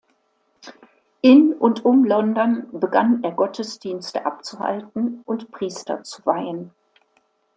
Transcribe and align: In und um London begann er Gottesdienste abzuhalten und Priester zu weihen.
In 1.21 1.53
und 1.53 1.85
um 1.85 2.05
London 2.05 2.65
begann 2.71 3.23
er 3.23 3.33
Gottesdienste 3.33 4.25
abzuhalten 4.25 5.21
und 5.25 5.51
Priester 5.51 6.01
zu 6.01 6.25
weihen. 6.25 6.71